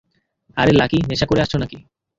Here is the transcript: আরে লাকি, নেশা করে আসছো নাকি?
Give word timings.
আরে 0.57 0.73
লাকি, 0.73 0.97
নেশা 1.09 1.25
করে 1.25 1.39
আসছো 1.41 1.57
নাকি? 1.57 1.77